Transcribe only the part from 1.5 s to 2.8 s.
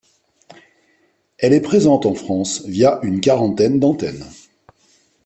est présente en France